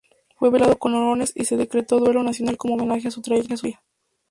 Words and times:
Fue 0.39 0.49
velado 0.49 0.79
con 0.79 0.95
honores 0.95 1.31
y 1.35 1.45
se 1.45 1.57
decretó 1.57 1.99
duelo 1.99 2.23
nacional 2.23 2.57
como 2.57 2.73
homenaje 2.73 3.09
a 3.09 3.11
su 3.11 3.21
trayectoria. 3.21 3.83